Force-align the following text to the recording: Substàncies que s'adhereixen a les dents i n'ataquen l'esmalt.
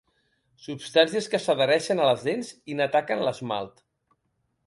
Substàncies 0.67 1.27
que 1.33 1.39
s'adhereixen 1.43 2.01
a 2.05 2.09
les 2.09 2.25
dents 2.29 2.49
i 2.73 2.77
n'ataquen 2.79 3.21
l'esmalt. 3.27 3.85